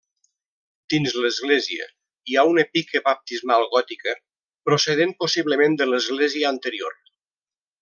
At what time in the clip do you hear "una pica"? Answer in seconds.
2.53-3.01